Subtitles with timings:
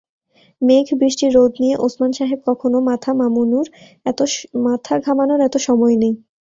[0.61, 3.67] মেঘ-বৃষ্টি-রোদ নিয়ে ওসমান সাহেব কখনো মাথা মামুনুর
[5.41, 6.13] এত সময় নেই।